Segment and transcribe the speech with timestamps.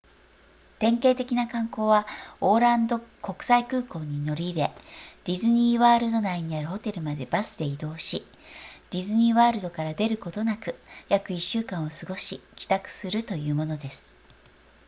[0.79, 2.07] 典型的な観光は
[2.39, 4.71] オーランド国際空港に乗り入れ
[5.25, 8.25] ディズニーワールド内にあるホテルまでバスでに移動し
[8.89, 10.73] ディズニーワールドから出ることなく
[11.07, 14.11] 約1週間を過ごし帰宅するというものです